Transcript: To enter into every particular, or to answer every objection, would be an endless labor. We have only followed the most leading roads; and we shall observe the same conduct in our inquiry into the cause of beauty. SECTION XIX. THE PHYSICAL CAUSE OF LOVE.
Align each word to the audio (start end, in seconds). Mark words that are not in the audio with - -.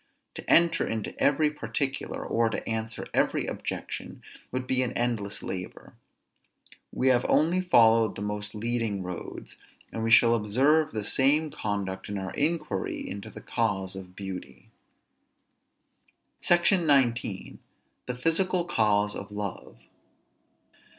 To 0.33 0.49
enter 0.49 0.87
into 0.87 1.13
every 1.21 1.51
particular, 1.51 2.25
or 2.25 2.49
to 2.49 2.67
answer 2.67 3.05
every 3.13 3.45
objection, 3.45 4.23
would 4.51 4.65
be 4.65 4.81
an 4.81 4.93
endless 4.93 5.43
labor. 5.43 5.93
We 6.91 7.09
have 7.09 7.23
only 7.29 7.61
followed 7.61 8.15
the 8.15 8.23
most 8.23 8.55
leading 8.55 9.03
roads; 9.03 9.57
and 9.91 10.03
we 10.03 10.09
shall 10.09 10.33
observe 10.33 10.91
the 10.91 11.03
same 11.03 11.51
conduct 11.51 12.09
in 12.09 12.17
our 12.17 12.33
inquiry 12.33 13.07
into 13.07 13.29
the 13.29 13.41
cause 13.41 13.95
of 13.95 14.15
beauty. 14.15 14.69
SECTION 16.39 16.87
XIX. 16.87 17.59
THE 18.07 18.15
PHYSICAL 18.15 18.65
CAUSE 18.65 19.15
OF 19.15 19.31
LOVE. 19.31 19.77